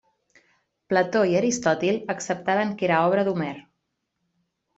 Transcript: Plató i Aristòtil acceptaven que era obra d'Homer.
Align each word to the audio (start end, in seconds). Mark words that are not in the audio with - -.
Plató 0.93 1.21
i 1.33 1.37
Aristòtil 1.39 1.99
acceptaven 2.15 2.73
que 2.81 2.89
era 2.89 3.03
obra 3.11 3.27
d'Homer. 3.29 3.53